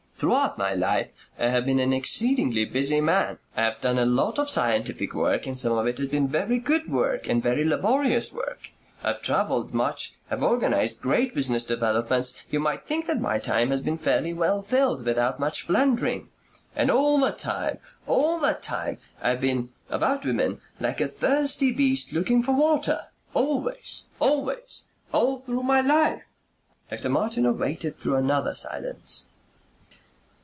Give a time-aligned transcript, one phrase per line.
[0.21, 3.39] "Throughout my life I have been an exceedingly busy man.
[3.57, 6.59] I have done a lot of scientific work and some of it has been very
[6.59, 7.27] good work.
[7.27, 8.69] And very laborious work.
[9.03, 10.13] I've travelled much.
[10.29, 12.43] I've organized great business developments.
[12.51, 16.29] You might think that my time has been fairly well filled without much philandering.
[16.75, 22.13] And all the time, all the time, I've been about women like a thirsty beast
[22.13, 23.05] looking for water....
[23.33, 24.05] Always.
[24.19, 24.85] Always.
[25.13, 26.21] All through my life."
[26.91, 27.09] Dr.
[27.09, 29.29] Martineau waited through another silence.